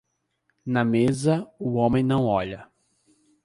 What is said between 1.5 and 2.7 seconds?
o homem não olha.